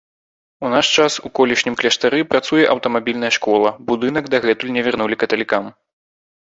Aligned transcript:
У 0.69 0.69
наш 0.73 0.85
час 1.03 1.17
у 1.29 1.31
колішнім 1.39 1.75
кляштары 1.81 2.23
працуе 2.33 2.65
аўтамабільная 2.73 3.31
школа, 3.39 3.69
будынак 3.93 4.33
дагэтуль 4.37 4.75
не 4.81 4.89
вярнулі 4.89 5.15
каталікам. 5.25 5.73